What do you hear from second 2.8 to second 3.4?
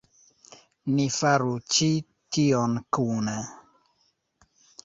kune!